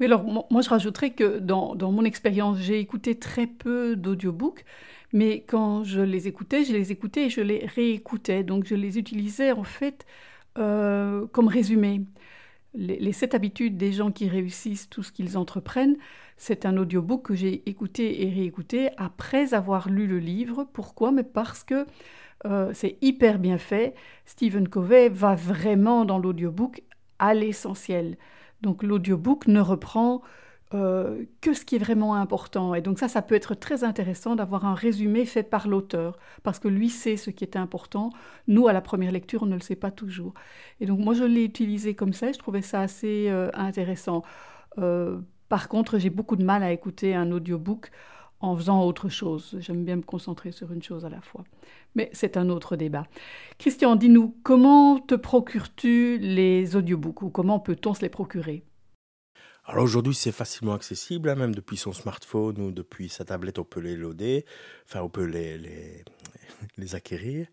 Oui, 0.00 0.07
alors 0.07 0.25
moi 0.25 0.62
je 0.62 0.71
rajouterais 0.71 1.11
que 1.11 1.38
dans, 1.38 1.76
mon 1.92 2.04
expérience, 2.04 2.59
j'ai 2.59 2.80
écouté 2.80 3.19
très 3.19 3.47
peu 3.47 3.97
d'audiobooks, 3.97 4.64
mais 5.12 5.42
quand 5.42 5.85
je 5.85 6.00
les 6.00 6.26
écoutais, 6.26 6.64
je 6.64 6.73
les 6.73 6.90
écoutais 6.90 7.26
et 7.26 7.30
je 7.30 7.42
les 7.42 7.66
réécoutais. 7.66 8.42
Donc 8.42 8.64
je 8.64 8.75
les 8.75 8.99
utilisais 8.99 9.52
en 9.52 9.64
fait 9.64 10.07
euh, 10.59 11.26
comme 11.28 11.49
résumé, 11.49 12.02
les, 12.75 13.12
sept 13.12 13.35
habitudes 13.35 13.76
des 13.76 13.92
gens 13.92 14.11
qui 14.12 14.28
réussissent 14.28 14.88
tout 14.88 15.02
ce 15.02 15.12
qu'ils 15.12 15.37
entreprennent, 15.37 15.97
c'est 16.37 16.64
un 16.66 16.76
audiobook 16.78 17.26
que 17.26 17.35
j'ai 17.35 17.69
écouté 17.69 18.26
et 18.26 18.30
réécouté 18.30 18.90
après 18.97 19.54
avoir 19.54 19.90
lu 19.90 20.07
le 20.07 20.19
livre. 20.19 20.66
Pourquoi? 20.73 21.12
Mais 21.12 21.25
parce 21.25 21.64
que 21.64 21.87
euh, 22.47 22.71
c'est 22.75 22.97
hyper 23.02 23.38
bien 23.38 23.59
fait. 23.59 23.95
Stephen 24.26 24.69
Covey 24.69 25.11
va 25.11 25.35
vraiment 25.35 26.04
dans 26.07 26.19
l'audiobook 26.19 26.83
à 27.19 27.35
l'essentiel. 27.35 28.16
Donc 28.62 28.83
l'audiobook 28.83 29.47
ne 29.47 29.61
reprend 29.61 30.23
euh, 30.73 31.25
que 31.40 31.52
ce 31.52 31.64
qui 31.64 31.75
est 31.75 31.79
vraiment 31.81 32.14
important. 32.14 32.76
Et 32.76 32.81
donc 32.81 33.00
ça, 33.00 33.09
ça 33.09 33.23
peut 33.23 33.35
être 33.35 33.57
très 33.57 33.83
intéressant 33.83 34.37
d'avoir 34.37 34.64
un 34.64 34.75
résumé 34.75 35.26
fait 35.26 35.43
par 35.43 35.67
l'auteur, 35.67 36.17
parce 36.45 36.61
que 36.61 36.69
lui 36.69 36.90
sait 36.90 37.17
ce 37.17 37.31
qui 37.31 37.43
est 37.43 37.57
important. 37.57 38.11
Nous, 38.47 38.69
à 38.69 38.73
la 38.73 38.81
première 38.81 39.11
lecture, 39.11 39.43
on 39.43 39.47
ne 39.47 39.55
le 39.55 39.61
sait 39.61 39.75
pas 39.75 39.90
toujours. 39.90 40.33
Et 40.81 40.87
donc 40.87 41.00
moi, 41.00 41.12
je 41.14 41.25
l'ai 41.25 41.43
utilisé 41.43 41.95
comme 41.95 42.12
ça, 42.12 42.31
je 42.31 42.38
trouvais 42.38 42.62
ça 42.62 42.83
assez 42.83 43.26
euh, 43.29 43.50
intéressant. 43.55 44.23
Euh, 44.79 45.19
par 45.49 45.69
contre, 45.69 45.99
j'ai 45.99 46.11
beaucoup 46.11 46.37
de 46.37 46.45
mal 46.45 46.62
à 46.62 46.71
écouter 46.71 47.17
un 47.17 47.33
audiobook 47.33 47.90
en 48.41 48.57
faisant 48.57 48.85
autre 48.85 49.09
chose. 49.09 49.57
J'aime 49.61 49.85
bien 49.85 49.97
me 49.97 50.03
concentrer 50.03 50.53
sur 50.53 50.73
une 50.73 50.83
chose 50.83 51.05
à 51.05 51.09
la 51.09 51.21
fois. 51.21 51.45
Mais 51.95 52.11
c'est 52.13 52.37
un 52.37 52.49
autre 52.49 52.77
débat. 52.77 53.07
Christian, 53.59 53.97
dis-nous, 53.97 54.37
comment 54.43 54.99
te 54.99 55.15
procures-tu 55.15 56.19
les 56.19 56.77
audiobooks 56.77 57.23
ou 57.23 57.31
comment 57.31 57.61
peut-on 57.61 57.95
se 57.95 58.03
les 58.03 58.09
procurer? 58.09 58.65
Alors 59.65 59.85
aujourd'hui, 59.85 60.15
c'est 60.15 60.33
facilement 60.33 60.73
accessible, 60.73 61.29
hein, 61.29 61.35
même 61.35 61.55
depuis 61.55 61.77
son 61.77 61.93
smartphone 61.93 62.61
ou 62.61 62.73
depuis 62.73 63.09
sa 63.09 63.25
tablette, 63.25 63.59
on 63.59 63.65
peut 63.65 63.81
les 63.81 63.95
loader, 63.95 64.45
enfin 64.87 65.03
on 65.03 65.11
peut 65.11 65.25
les, 65.25 65.59
les, 65.59 66.05
les 66.79 66.95
acquérir. 66.95 67.47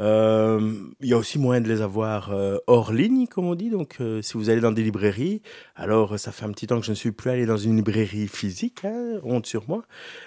Euh, 0.00 0.74
il 1.00 1.08
y 1.08 1.12
a 1.12 1.16
aussi 1.16 1.38
moyen 1.38 1.60
de 1.60 1.68
les 1.68 1.82
avoir 1.82 2.32
euh, 2.32 2.58
hors 2.66 2.92
ligne, 2.92 3.26
comme 3.26 3.46
on 3.46 3.54
dit. 3.54 3.70
Donc, 3.70 3.96
euh, 4.00 4.22
si 4.22 4.34
vous 4.34 4.50
allez 4.50 4.60
dans 4.60 4.72
des 4.72 4.82
librairies, 4.82 5.42
alors 5.76 6.18
ça 6.18 6.32
fait 6.32 6.44
un 6.44 6.52
petit 6.52 6.66
temps 6.66 6.78
que 6.80 6.86
je 6.86 6.90
ne 6.90 6.96
suis 6.96 7.12
plus 7.12 7.30
allé 7.30 7.46
dans 7.46 7.56
une 7.56 7.76
librairie 7.76 8.28
physique, 8.28 8.84
hein, 8.84 9.18
honte 9.22 9.46
sur 9.46 9.68
moi. 9.68 9.84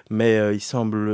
Mais 0.10 0.54
il 0.54 0.62
semble, 0.62 1.10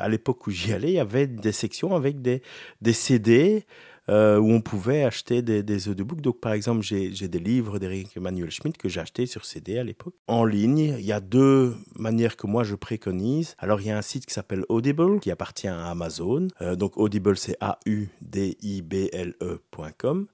à 0.00 0.08
l'époque 0.08 0.46
où 0.46 0.50
j'y 0.50 0.72
allais, 0.72 0.90
il 0.90 0.94
y 0.94 1.00
avait 1.00 1.26
des 1.26 1.52
sections 1.52 1.94
avec 1.94 2.20
des, 2.20 2.42
des 2.80 2.92
CD 2.92 3.64
euh, 4.10 4.38
où 4.38 4.50
on 4.50 4.60
pouvait 4.60 5.04
acheter 5.04 5.40
des, 5.40 5.62
des 5.62 5.88
audiobooks. 5.88 6.20
Donc, 6.20 6.40
par 6.40 6.52
exemple, 6.52 6.82
j'ai 6.82 7.10
des 7.10 7.38
livres 7.38 7.78
d'Eric 7.78 8.16
Emmanuel 8.16 8.50
Schmitt 8.50 8.76
que 8.76 8.88
j'ai 8.88 8.98
achetés 9.00 9.26
sur 9.26 9.44
CD 9.44 9.78
à 9.78 9.84
l'époque. 9.84 10.14
En 10.26 10.44
ligne, 10.44 10.96
il 10.98 11.04
y 11.04 11.12
a 11.12 11.20
deux 11.20 11.76
manières 11.94 12.36
que 12.36 12.48
moi 12.48 12.64
je 12.64 12.74
préconise. 12.74 13.54
Alors, 13.58 13.80
il 13.80 13.86
y 13.86 13.90
a 13.90 13.96
un 13.96 14.02
site 14.02 14.26
qui 14.26 14.34
s'appelle 14.34 14.64
Audible, 14.68 15.20
qui 15.20 15.30
appartient 15.30 15.68
à 15.68 15.86
Amazon. 15.86 16.48
Euh, 16.60 16.74
donc, 16.74 16.96
Audible, 16.96 17.36
c'est 17.36 17.56
A-U-D-I-B-L-E.com. 17.60 18.10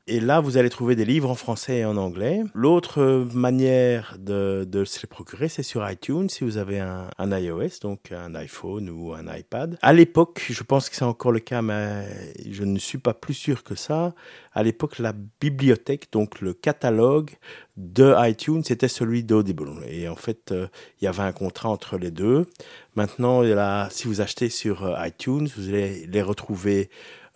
Et 0.06 0.20
là, 0.20 0.40
vous 0.40 0.56
allez 0.56 0.70
trouver 0.70 0.96
des 0.96 1.04
livres 1.04 1.28
en 1.30 1.34
français 1.34 1.78
et 1.78 1.84
en 1.84 1.98
anglais. 1.98 2.42
L'autre 2.54 3.26
manière 3.34 4.16
de, 4.18 4.66
de, 4.66 4.84
se 4.84 5.02
les 5.02 5.08
procurer, 5.08 5.48
c'est 5.48 5.62
sur 5.62 5.86
iTunes, 5.90 6.30
si 6.30 6.44
vous 6.44 6.56
avez 6.56 6.80
un, 6.80 7.10
un 7.18 7.38
iOS, 7.38 7.80
donc 7.82 8.10
un 8.12 8.34
iPhone 8.34 8.88
ou 8.88 9.12
un 9.12 9.26
iPad. 9.34 9.76
À 9.82 9.92
l'époque, 9.92 10.46
je 10.48 10.62
pense 10.62 10.88
que 10.88 10.96
c'est 10.96 11.04
encore 11.04 11.32
le 11.32 11.40
cas, 11.40 11.60
mais 11.60 12.06
je 12.48 12.64
ne 12.64 12.78
suis 12.78 12.98
pas 12.98 13.12
plus 13.12 13.34
sûr 13.34 13.64
que 13.66 13.74
ça. 13.74 14.14
À 14.54 14.62
l'époque, 14.62 14.98
la 14.98 15.12
bibliothèque, 15.40 16.08
donc 16.12 16.40
le 16.40 16.54
catalogue 16.54 17.30
de 17.76 18.14
iTunes, 18.18 18.62
c'était 18.64 18.88
celui 18.88 19.24
d'Audible. 19.24 19.68
Et 19.88 20.08
en 20.08 20.16
fait, 20.16 20.52
euh, 20.52 20.68
il 21.00 21.04
y 21.04 21.08
avait 21.08 21.22
un 21.22 21.32
contrat 21.32 21.68
entre 21.68 21.98
les 21.98 22.10
deux. 22.10 22.46
Maintenant, 22.94 23.42
là, 23.42 23.88
si 23.90 24.08
vous 24.08 24.20
achetez 24.20 24.48
sur 24.48 24.84
euh, 24.84 25.06
iTunes, 25.06 25.48
vous 25.56 25.68
allez 25.68 26.06
les 26.06 26.22
retrouver 26.22 26.88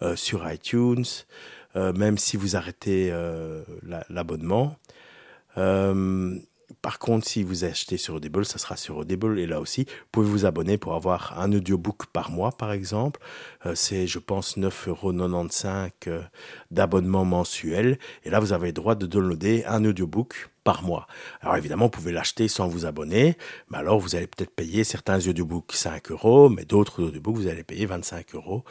euh, 0.02 0.16
sur 0.16 0.50
iTunes, 0.50 1.04
même 1.74 2.18
si 2.18 2.36
vous 2.36 2.56
arrêtez 2.56 3.12
l'abonnement. 4.08 4.76
Par 6.82 6.98
contre, 6.98 7.26
si 7.26 7.42
vous 7.42 7.64
achetez 7.64 7.96
sur 7.96 8.14
Audible, 8.14 8.44
ça 8.44 8.58
sera 8.58 8.76
sur 8.76 8.96
Audible. 8.96 9.38
Et 9.38 9.46
là 9.46 9.60
aussi, 9.60 9.84
vous 9.84 10.06
pouvez 10.12 10.28
vous 10.28 10.46
abonner 10.46 10.78
pour 10.78 10.94
avoir 10.94 11.38
un 11.38 11.52
audiobook 11.52 12.06
par 12.06 12.30
mois, 12.30 12.52
par 12.52 12.72
exemple. 12.72 13.20
Euh, 13.66 13.74
c'est, 13.74 14.06
je 14.06 14.18
pense, 14.18 14.56
9,95 14.56 14.88
euros 14.88 15.12
euh, 16.08 16.22
d'abonnement 16.70 17.24
mensuel. 17.24 17.98
Et 18.24 18.30
là, 18.30 18.40
vous 18.40 18.52
avez 18.52 18.68
le 18.68 18.72
droit 18.72 18.94
de 18.94 19.06
downloader 19.06 19.64
un 19.66 19.84
audiobook 19.84 20.50
par 20.64 20.82
mois. 20.82 21.06
Alors 21.40 21.56
évidemment, 21.56 21.86
vous 21.86 21.90
pouvez 21.90 22.12
l'acheter 22.12 22.48
sans 22.48 22.68
vous 22.68 22.86
abonner, 22.86 23.36
mais 23.70 23.78
alors 23.78 23.98
vous 23.98 24.16
allez 24.16 24.26
peut-être 24.26 24.54
payer 24.54 24.84
certains 24.84 25.26
audiobooks 25.26 25.72
5 25.72 26.10
euros, 26.10 26.48
mais 26.48 26.64
d'autres 26.64 27.02
audiobooks, 27.02 27.36
vous 27.36 27.46
allez 27.48 27.64
payer 27.64 27.86
25 27.86 28.34
euros, 28.34 28.64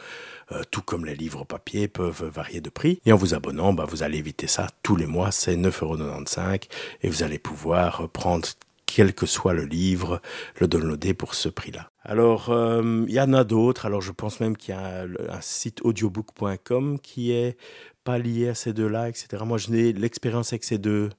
euh, 0.52 0.62
tout 0.70 0.82
comme 0.82 1.04
les 1.04 1.14
livres 1.14 1.44
papier 1.44 1.88
peuvent 1.88 2.24
varier 2.24 2.60
de 2.60 2.70
prix. 2.70 3.00
Et 3.06 3.12
en 3.12 3.16
vous 3.16 3.34
abonnant, 3.34 3.72
bah, 3.72 3.86
vous 3.88 4.02
allez 4.02 4.18
éviter 4.18 4.46
ça 4.46 4.68
tous 4.82 4.96
les 4.96 5.06
mois, 5.06 5.30
c'est 5.30 5.56
9,95 5.56 5.82
euros, 5.82 6.58
et 7.02 7.08
vous 7.08 7.22
allez 7.22 7.38
pouvoir 7.38 8.08
prendre 8.08 8.46
quel 8.94 9.14
que 9.14 9.26
soit 9.26 9.54
le 9.54 9.64
livre, 9.64 10.20
le 10.58 10.66
downloader 10.66 11.14
pour 11.14 11.34
ce 11.34 11.48
prix-là. 11.48 11.90
Alors, 12.02 12.50
euh, 12.50 13.04
il 13.06 13.14
y 13.14 13.20
en 13.20 13.32
a 13.32 13.44
d'autres. 13.44 13.86
Alors, 13.86 14.00
je 14.00 14.12
pense 14.12 14.40
même 14.40 14.56
qu'il 14.56 14.74
y 14.74 14.78
a 14.78 15.04
un, 15.28 15.40
site 15.40 15.80
audiobook.com 15.82 16.98
qui 16.98 17.32
est 17.32 17.56
pas 18.04 18.18
lié 18.18 18.48
à 18.48 18.54
ces 18.54 18.72
deux-là, 18.72 19.08
etc. 19.08 19.42
Moi, 19.44 19.58
je 19.58 19.70
n'ai 19.70 19.92
l'expérience 19.92 20.52
avec 20.52 20.64
ces 20.64 20.78
deux, 20.78 21.10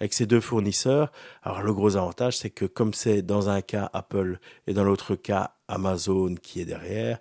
avec 0.00 0.12
ces 0.12 0.26
deux 0.26 0.40
fournisseurs. 0.40 1.10
Alors 1.42 1.62
le 1.62 1.72
gros 1.72 1.96
avantage, 1.96 2.38
c'est 2.38 2.50
que 2.50 2.64
comme 2.64 2.94
c'est 2.94 3.22
dans 3.22 3.48
un 3.48 3.60
cas 3.60 3.90
Apple 3.92 4.38
et 4.66 4.74
dans 4.74 4.84
l'autre 4.84 5.14
cas 5.14 5.52
Amazon 5.68 6.34
qui 6.34 6.60
est 6.60 6.64
derrière, 6.64 7.18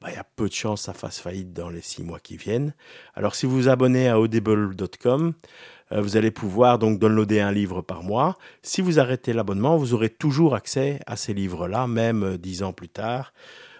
bah, 0.00 0.08
il 0.10 0.14
y 0.14 0.18
a 0.18 0.24
peu 0.24 0.48
de 0.48 0.54
chances 0.54 0.82
que 0.82 0.86
ça 0.86 0.92
fasse 0.92 1.18
faillite 1.18 1.52
dans 1.52 1.70
les 1.70 1.80
six 1.80 2.02
mois 2.02 2.20
qui 2.20 2.36
viennent. 2.36 2.74
Alors 3.14 3.34
si 3.34 3.46
vous 3.46 3.56
vous 3.56 3.68
abonnez 3.68 4.08
à 4.08 4.20
audible.com, 4.20 5.34
euh, 5.92 6.00
vous 6.00 6.16
allez 6.16 6.30
pouvoir 6.30 6.78
donc 6.78 6.98
downloader 6.98 7.40
un 7.40 7.52
livre 7.52 7.80
par 7.80 8.02
mois. 8.02 8.36
Si 8.62 8.80
vous 8.80 8.98
arrêtez 8.98 9.32
l'abonnement, 9.32 9.76
vous 9.76 9.94
aurez 9.94 10.10
toujours 10.10 10.54
accès 10.54 11.00
à 11.06 11.16
ces 11.16 11.32
livres-là, 11.32 11.86
même 11.86 12.22
euh, 12.24 12.38
dix 12.38 12.62
ans 12.62 12.72
plus 12.72 12.88
tard, 12.88 13.32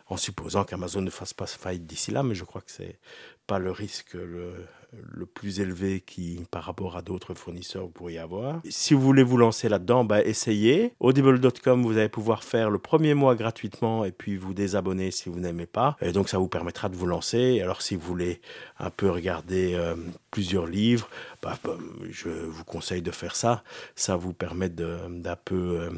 en 0.09 0.17
supposant 0.17 0.65
qu'Amazon 0.65 1.03
ne 1.03 1.11
fasse 1.11 1.35
pas 1.35 1.47
faillite 1.47 1.87
d'ici 1.87 2.11
là, 2.11 2.23
mais 2.23 2.35
je 2.35 2.45
crois 2.45 2.61
que 2.61 2.71
c'est 2.71 2.99
pas 3.47 3.59
le 3.59 3.71
risque 3.71 4.15
le, 4.15 5.27
plus 5.27 5.61
élevé 5.61 6.01
qui, 6.01 6.41
par 6.51 6.65
rapport 6.65 6.97
à 6.97 7.03
d'autres 7.03 7.35
fournisseurs, 7.35 7.83
vous 7.83 7.91
pourriez 7.91 8.19
avoir. 8.19 8.61
Si 8.69 8.95
vous 8.95 9.01
voulez 9.01 9.23
vous 9.23 9.37
lancer 9.37 9.69
là-dedans, 9.69 10.05
bah, 10.05 10.23
essayez. 10.23 10.93
Audible.com, 11.01 11.83
vous 11.83 11.99
allez 11.99 12.09
pouvoir 12.09 12.45
faire 12.45 12.71
le 12.71 12.79
premier 12.79 13.15
mois 13.15 13.35
gratuitement 13.35 14.05
et 14.05 14.13
puis 14.13 14.37
vous 14.37 14.55
désabonner 14.55 15.11
si 15.11 15.29
vous 15.29 15.41
n'aimez 15.41 15.67
pas. 15.67 15.97
Et 16.01 16.13
donc, 16.13 16.29
ça 16.29 16.39
vous 16.39 16.49
permettra 16.49 16.89
de 16.89 16.97
vous 16.97 17.07
lancer. 17.07 17.61
Alors, 17.61 17.83
si 17.83 17.97
vous 17.97 18.07
voulez 18.07 18.41
un 18.79 18.91
peu 18.91 19.11
regarder 19.11 19.75
euh, 19.75 19.97
plusieurs 20.31 20.67
livres, 20.67 21.09
bah, 21.43 21.59
bah, 21.63 21.77
je 22.09 22.29
vous 22.29 22.65
conseille 22.65 23.03
de 23.03 23.11
faire 23.11 23.37
ça. 23.37 23.65
Ça 23.97 24.17
vous 24.17 24.33
permet 24.33 24.71
d'un 24.71 25.37
peu 25.45 25.81
euh, 25.81 25.91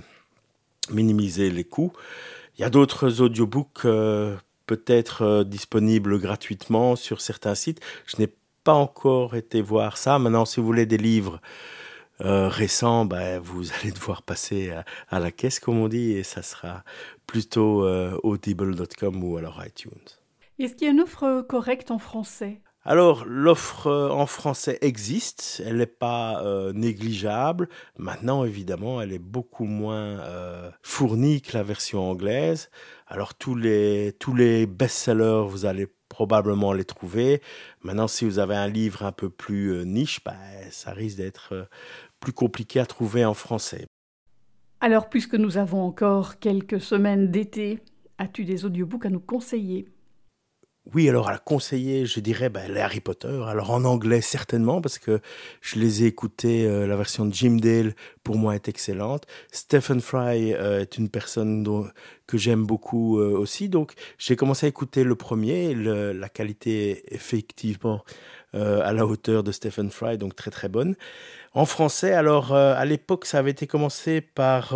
minimiser 0.91 1.51
les 1.51 1.65
coûts. 1.65 1.93
Il 2.59 2.63
y 2.63 2.65
a 2.65 2.71
d'autres 2.71 3.21
audiobooks 3.23 3.85
euh, 3.85 4.37
peut-être 4.67 5.45
disponibles 5.45 6.19
gratuitement 6.19 6.97
sur 6.97 7.21
certains 7.21 7.55
sites. 7.55 7.81
Je 8.07 8.17
n'ai 8.19 8.29
pas 8.65 8.75
encore 8.75 9.37
été 9.37 9.63
voir 9.63 9.97
ça. 9.97 10.19
Maintenant, 10.19 10.45
si 10.45 10.59
vous 10.59 10.67
voulez 10.67 10.85
des 10.85 10.99
livres 10.99 11.41
euh, 12.21 12.49
récents, 12.49 13.05
ben, 13.05 13.39
vous 13.39 13.73
allez 13.81 13.93
devoir 13.93 14.23
passer 14.23 14.73
à, 15.09 15.21
la 15.21 15.31
caisse, 15.31 15.61
comme 15.61 15.79
on 15.79 15.89
dit, 15.89 16.13
et 16.13 16.25
ça 16.25 16.43
sera 16.43 16.83
plutôt 17.29 17.85
euh, 17.85 18.19
audible.com 18.25 19.23
ou 19.23 19.37
alors 19.37 19.63
iTunes. 19.65 19.93
Est-ce 20.59 20.75
qu'il 20.75 20.87
y 20.87 20.91
a 20.91 20.93
une 20.93 21.01
offre 21.01 21.43
correcte 21.43 21.93
en 21.93 21.99
français? 21.99 22.61
Alors, 22.91 23.27
l'offre 23.27 23.87
euh, 23.87 24.09
en 24.09 24.25
français 24.25 24.79
existe, 24.81 25.63
elle 25.65 25.77
n'est 25.77 25.87
pas 25.87 26.43
négligeable. 26.73 27.69
Maintenant, 27.99 28.45
évidemment, 28.45 29.03
elle 29.03 29.13
est 29.13 29.19
beaucoup 29.19 29.67
moins 29.67 30.23
fournie 30.83 31.43
que 31.43 31.57
la 31.57 31.63
version 31.63 32.11
anglaise. 32.11 32.71
Alors, 33.07 33.35
tous 33.35 33.55
les, 33.55 34.17
tous 34.19 34.35
les 34.35 34.67
best-sellers, 34.67 35.45
vous 35.47 35.67
allez 35.67 35.87
probablement 36.09 36.73
les 36.73 36.85
trouver. 36.85 37.41
Maintenant, 37.83 38.09
si 38.09 38.25
vous 38.25 38.39
avez 38.39 38.57
un 38.57 38.69
livre 38.69 39.05
un 39.05 39.13
peu 39.13 39.31
plus 39.31 39.69
euh, 39.73 39.85
niche, 39.85 40.21
bah, 40.25 40.35
ça 40.71 40.93
risque 40.93 41.19
d'être 41.19 41.51
euh, 41.53 41.65
plus 42.21 42.33
compliqué 42.33 42.81
à 42.81 42.87
trouver 42.87 43.25
en 43.25 43.35
français. 43.35 43.87
Alors, 44.81 45.09
puisque 45.09 45.35
nous 45.35 45.59
avons 45.59 45.83
encore 45.83 46.39
quelques 46.39 46.81
semaines 46.81 47.31
d'été, 47.31 47.81
as-tu 48.19 48.45
des 48.45 48.65
audiobooks 48.65 49.07
à 49.07 49.11
nous 49.11 49.21
conseiller? 49.21 49.89
Oui, 50.95 51.07
alors 51.07 51.29
à 51.29 51.33
la 51.33 51.39
conseiller, 51.39 52.07
je 52.07 52.19
dirais 52.19 52.49
ben, 52.49 52.73
les 52.73 52.81
Harry 52.81 53.01
Potter. 53.01 53.43
Alors 53.47 53.73
en 53.73 53.85
anglais 53.85 54.23
certainement 54.23 54.81
parce 54.81 54.99
que 54.99 55.21
je 55.61 55.79
les 55.79 56.03
ai 56.03 56.07
écoutés. 56.07 56.67
Euh, 56.67 56.87
la 56.87 56.97
version 56.97 57.27
de 57.27 57.35
Jim 57.35 57.59
Dale 57.61 57.95
pour 58.25 58.37
moi 58.37 58.55
est 58.55 58.69
excellente. 58.69 59.27
Stephen 59.53 60.01
Fry 60.01 60.55
euh, 60.55 60.81
est 60.81 60.97
une 60.97 61.11
personne 61.11 61.91
que 62.27 62.39
j'aime 62.39 62.65
beaucoup 62.65 63.21
euh, 63.21 63.37
aussi. 63.37 63.69
Donc 63.69 63.93
j'ai 64.17 64.35
commencé 64.35 64.65
à 64.65 64.69
écouter 64.71 65.05
le 65.05 65.15
premier. 65.15 65.75
La 65.75 66.29
qualité 66.31 66.91
est 66.91 67.15
effectivement 67.15 68.03
à 68.55 68.95
la 68.95 69.05
hauteur 69.05 69.43
de 69.43 69.53
Stephen 69.53 69.91
Fry, 69.91 70.17
donc 70.17 70.35
très 70.35 70.51
très 70.51 70.71
bonne. 70.71 70.97
En 71.53 71.67
français, 71.67 72.13
alors 72.15 72.55
à 72.55 72.83
l'époque 72.87 73.27
ça 73.27 73.41
avait 73.41 73.51
été 73.51 73.67
commencé 73.67 74.23
par 74.23 74.75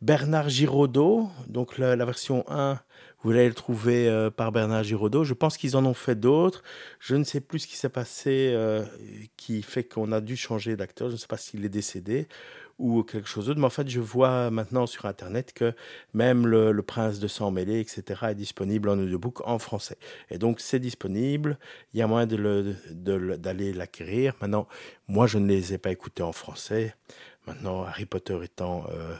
Bernard 0.00 0.48
Giraudot, 0.48 1.28
donc 1.46 1.76
la, 1.76 1.94
la 1.94 2.04
version 2.06 2.42
1 2.48 2.80
vous 3.22 3.32
allez 3.32 3.48
le 3.48 3.54
trouver 3.54 4.08
euh, 4.08 4.30
par 4.30 4.50
Bernard 4.52 4.84
Giraudot. 4.84 5.24
Je 5.24 5.34
pense 5.34 5.56
qu'ils 5.56 5.76
en 5.76 5.84
ont 5.84 5.94
fait 5.94 6.18
d'autres. 6.18 6.62
Je 6.98 7.16
ne 7.16 7.24
sais 7.24 7.40
plus 7.40 7.60
ce 7.60 7.66
qui 7.66 7.76
s'est 7.76 7.90
passé 7.90 8.52
euh, 8.54 8.84
qui 9.36 9.62
fait 9.62 9.84
qu'on 9.84 10.12
a 10.12 10.20
dû 10.20 10.36
changer 10.36 10.76
d'acteur. 10.76 11.08
Je 11.08 11.14
ne 11.14 11.18
sais 11.18 11.26
pas 11.26 11.36
s'il 11.36 11.64
est 11.64 11.70
décédé 11.70 12.28
ou 12.78 13.02
quelque 13.02 13.28
chose 13.28 13.46
d'autre. 13.46 13.60
Mais 13.60 13.66
en 13.66 13.70
fait, 13.70 13.88
je 13.88 14.00
vois 14.00 14.50
maintenant 14.50 14.86
sur 14.86 15.04
Internet 15.04 15.52
que 15.52 15.74
même 16.14 16.46
le, 16.46 16.80
Prince 16.82 17.18
de 17.18 17.28
Sang 17.28 17.50
Mêlé, 17.50 17.78
etc., 17.78 18.20
est 18.30 18.34
disponible 18.34 18.88
en 18.88 18.98
audiobook 18.98 19.46
en 19.46 19.58
français. 19.58 19.98
Et 20.30 20.38
donc, 20.38 20.60
c'est 20.60 20.80
disponible. 20.80 21.58
Il 21.92 22.00
y 22.00 22.02
a 22.02 22.06
moyen 22.06 22.26
d'aller 22.26 22.74
de 22.90 23.36
d'aller 23.36 23.74
l'acquérir. 23.74 24.34
Maintenant, 24.40 24.66
moi, 25.08 25.26
je 25.26 25.38
ne 25.38 25.46
les 25.46 25.74
ai 25.74 25.78
pas 25.78 25.90
écoutés 25.90 26.22
en 26.22 26.32
français. 26.32 26.94
Maintenant, 27.46 27.82
Harry 27.84 28.06
Potter 28.06 28.38
étant... 28.42 28.86
Euh, 28.90 29.14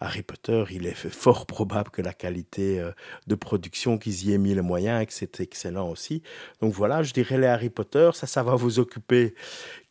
Harry 0.00 0.22
Potter, 0.22 0.64
il 0.70 0.86
est 0.86 0.94
fort 0.94 1.46
probable 1.46 1.90
que 1.90 2.02
la 2.02 2.12
qualité 2.12 2.80
euh, 2.80 2.90
de 3.26 3.34
production 3.34 3.98
qu'ils 3.98 4.26
y 4.28 4.32
aient 4.32 4.38
mis 4.38 4.54
les 4.54 4.62
moyens 4.62 5.02
et 5.02 5.06
que 5.06 5.12
c'est 5.12 5.40
excellent 5.40 5.88
aussi. 5.88 6.22
Donc 6.60 6.72
voilà, 6.72 7.02
je 7.02 7.12
dirais 7.12 7.38
les 7.38 7.46
Harry 7.46 7.70
Potter, 7.70 8.10
ça, 8.14 8.26
ça 8.26 8.42
va 8.42 8.54
vous 8.54 8.78
occuper 8.78 9.34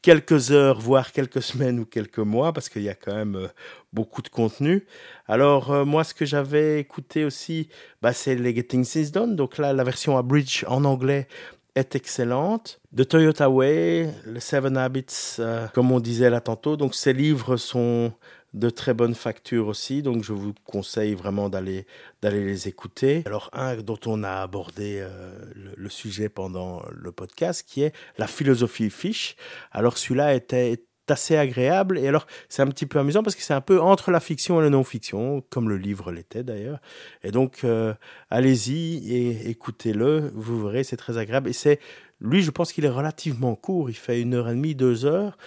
quelques 0.01 0.51
heures, 0.51 0.79
voire 0.79 1.11
quelques 1.11 1.41
semaines 1.41 1.79
ou 1.79 1.85
quelques 1.85 2.19
mois, 2.19 2.53
parce 2.53 2.69
qu'il 2.69 2.83
y 2.83 2.89
a 2.89 2.95
quand 2.95 3.15
même 3.15 3.35
euh, 3.35 3.47
beaucoup 3.93 4.21
de 4.21 4.29
contenu. 4.29 4.85
Alors 5.27 5.71
euh, 5.71 5.85
moi, 5.85 6.03
ce 6.03 6.13
que 6.13 6.25
j'avais 6.25 6.79
écouté 6.79 7.25
aussi, 7.25 7.69
bah, 8.01 8.13
c'est 8.13 8.35
les 8.35 8.55
Getting 8.55 8.85
Things 8.85 9.11
Done. 9.11 9.35
Donc 9.35 9.57
là, 9.57 9.73
la 9.73 9.83
version 9.83 10.17
à 10.17 10.21
bridge 10.21 10.63
en 10.67 10.83
anglais 10.83 11.27
est 11.75 11.95
excellente. 11.95 12.79
The 12.95 13.07
Toyota 13.07 13.49
Way, 13.49 14.13
les 14.27 14.39
Seven 14.39 14.77
Habits, 14.77 15.37
comme 15.73 15.91
on 15.91 15.99
disait 15.99 16.29
là 16.29 16.39
tantôt. 16.39 16.77
Donc 16.77 16.93
ces 16.93 17.13
livres 17.13 17.57
sont 17.57 18.13
de 18.53 18.69
très 18.69 18.93
bonne 18.93 19.15
facture 19.15 19.67
aussi, 19.67 20.03
donc 20.03 20.23
je 20.23 20.33
vous 20.33 20.53
conseille 20.65 21.15
vraiment 21.15 21.49
d'aller 21.49 21.85
d'aller 22.21 22.43
les 22.43 22.67
écouter. 22.67 23.23
Alors 23.25 23.49
un 23.53 23.75
dont 23.77 23.99
on 24.05 24.23
a 24.23 24.41
abordé 24.41 24.99
euh, 25.01 25.33
le, 25.75 25.89
sujet 25.89 26.29
pendant 26.29 26.83
le 26.91 27.11
podcast, 27.11 27.65
qui 27.67 27.81
est 27.81 27.93
la 28.17 28.27
philosophie 28.27 28.89
fiche. 28.89 29.35
Alors 29.71 29.97
celui-là 29.97 30.35
était 30.35 30.83
assez 31.09 31.35
agréable 31.35 31.97
et 31.97 32.07
alors 32.07 32.27
c'est 32.47 32.61
un 32.61 32.67
petit 32.67 32.85
peu 32.85 32.97
amusant 32.97 33.23
parce 33.23 33.35
que 33.35 33.41
c'est 33.41 33.53
un 33.53 33.61
peu 33.61 33.81
entre 33.81 34.09
la 34.11 34.19
fiction 34.19 34.59
et 34.61 34.63
la 34.63 34.69
non-fiction, 34.69 35.43
comme 35.49 35.67
le 35.67 35.77
livre 35.77 36.11
l'était 36.11 36.43
d'ailleurs. 36.43 36.79
Et 37.23 37.31
donc 37.31 37.63
euh, 37.63 37.93
allez-y 38.29 39.11
et 39.13 39.49
écoutez-le, 39.49 40.31
vous 40.35 40.63
verrez, 40.63 40.83
c'est 40.83 40.97
très 40.97 41.17
agréable. 41.17 41.49
Et 41.49 41.53
c'est 41.53 41.79
lui, 42.21 42.41
je 42.41 42.51
pense 42.51 42.71
qu'il 42.71 42.85
est 42.85 42.89
relativement 42.89 43.55
court, 43.55 43.89
il 43.89 43.95
fait 43.95 44.21
une 44.21 44.33
heure 44.33 44.47
et 44.47 44.53
demie, 44.53 44.75
deux 44.75 45.05
heures. 45.05 45.37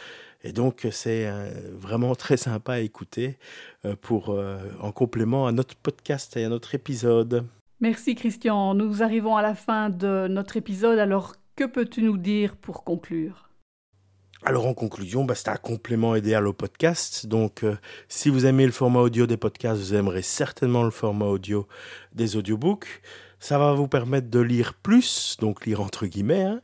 Et 0.43 0.53
donc, 0.53 0.87
c'est 0.91 1.27
euh, 1.27 1.51
vraiment 1.73 2.15
très 2.15 2.37
sympa 2.37 2.75
à 2.75 2.79
écouter 2.81 3.39
euh, 3.85 3.97
pour, 4.01 4.31
euh, 4.31 4.59
en 4.81 4.93
complément 4.93 5.47
à 5.47 5.53
notre 5.53 5.77
podcast 5.77 6.37
et 6.37 6.45
à 6.45 6.49
notre 6.49 6.75
épisode. 6.75 7.47
Merci 7.81 8.15
Christian. 8.15 8.75
Nous 8.75 9.03
arrivons 9.03 9.37
à 9.37 9.43
la 9.43 9.55
fin 9.55 9.91
de 9.91 10.29
notre 10.29 10.57
épisode. 10.57 10.99
Alors, 10.99 11.35
que 11.57 11.65
peux-tu 11.65 12.03
nous 12.03 12.17
dire 12.17 12.57
pour 12.57 12.85
conclure? 12.85 13.51
Alors 14.45 14.67
en 14.67 14.75
conclusion, 14.75 15.25
bah, 15.25 15.35
c'est 15.35 15.49
un 15.49 15.57
complément 15.57 16.15
idéal 16.15 16.47
au 16.47 16.53
podcast. 16.53 17.27
Donc 17.27 17.65
si 18.07 18.29
vous 18.29 18.47
aimez 18.47 18.67
le 18.67 18.71
format 18.71 19.01
audio 19.01 19.27
des 19.27 19.39
podcasts, 19.39 19.81
vous 19.81 19.95
aimerez 19.95 20.23
certainement 20.23 20.85
le 20.85 20.91
format 20.91 21.25
audio 21.25 21.67
des 22.15 22.37
audiobooks. 22.37 23.03
Ça 23.47 23.59
va 23.59 23.75
vous 23.75 23.87
permettre 23.87 24.29
de 24.29 24.41
lire 24.41 24.75
plus, 24.75 25.37
donc 25.39 25.67
lire 25.67 25.81
entre 25.81 26.07
guillemets. 26.07 26.43
Hein. 26.43 26.61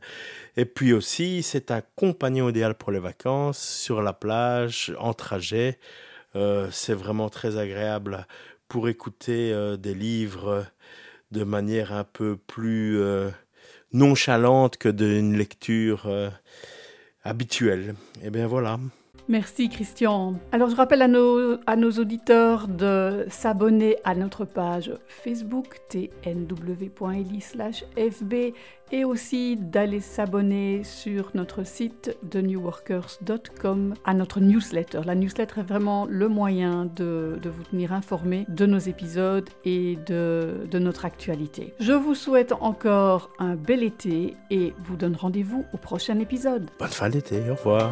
Et 0.57 0.65
puis 0.65 0.91
aussi, 0.91 1.41
c'est 1.41 1.71
un 1.71 1.81
compagnon 1.95 2.49
idéal 2.49 2.75
pour 2.75 2.91
les 2.91 2.99
vacances, 2.99 3.57
sur 3.57 4.01
la 4.01 4.11
plage, 4.11 4.93
en 4.99 5.13
trajet. 5.13 5.79
Euh, 6.35 6.67
c'est 6.71 6.93
vraiment 6.93 7.29
très 7.29 7.57
agréable 7.57 8.27
pour 8.67 8.89
écouter 8.89 9.53
euh, 9.53 9.77
des 9.77 9.93
livres 9.93 10.65
de 11.31 11.45
manière 11.45 11.93
un 11.93 12.03
peu 12.03 12.35
plus 12.35 12.99
euh, 12.99 13.29
nonchalante 13.93 14.75
que 14.75 14.89
d'une 14.89 15.37
lecture 15.37 16.13
habituelle. 17.23 17.95
Et 18.17 18.25
eh 18.25 18.29
bien 18.29 18.45
voilà. 18.45 18.77
Merci 19.29 19.69
Christian. 19.69 20.35
Alors 20.51 20.69
je 20.69 20.75
rappelle 20.75 21.01
à 21.01 21.07
nos, 21.07 21.57
à 21.65 21.75
auditeurs 21.75 22.67
de 22.67 23.25
s'abonner 23.29 23.95
à 24.03 24.15
notre 24.15 24.43
page 24.43 24.91
Facebook 25.07 25.79
tnw.eli 25.89 27.39
fb 27.39 28.53
et 28.91 29.05
aussi 29.05 29.55
d'aller 29.55 30.01
s'abonner 30.01 30.83
sur 30.83 31.31
notre 31.35 31.65
site 31.65 32.17
de 32.23 32.41
newworkers.com 32.41 33.93
à 34.03 34.13
notre 34.13 34.41
newsletter. 34.41 35.01
La 35.05 35.15
newsletter 35.15 35.61
est 35.61 35.63
vraiment 35.63 36.05
le 36.05 36.27
moyen 36.27 36.85
de, 36.85 37.39
de 37.41 37.49
vous 37.49 37.63
tenir 37.63 37.93
informé 37.93 38.45
de 38.49 38.65
nos 38.65 38.77
épisodes 38.77 39.49
et 39.63 39.97
de 40.05 40.79
notre 40.79 41.05
actualité. 41.05 41.73
Je 41.79 41.93
vous 41.93 42.15
souhaite 42.15 42.51
encore 42.51 43.29
un 43.39 43.55
bel 43.55 43.83
été 43.83 44.35
et 44.51 44.73
vous 44.83 44.97
donne 44.97 45.15
rendez-vous 45.15 45.65
au 45.73 45.77
prochain 45.77 46.19
épisode. 46.19 46.69
Bonne 46.77 46.89
fin 46.89 47.09
d'été, 47.09 47.49
au 47.49 47.55
revoir. 47.55 47.91